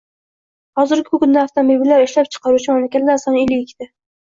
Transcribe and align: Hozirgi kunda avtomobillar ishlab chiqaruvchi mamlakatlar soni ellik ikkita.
Hozirgi 0.79 1.19
kunda 1.25 1.43
avtomobillar 1.43 2.07
ishlab 2.07 2.33
chiqaruvchi 2.33 2.73
mamlakatlar 2.75 3.23
soni 3.27 3.45
ellik 3.47 3.65
ikkita. 3.71 3.93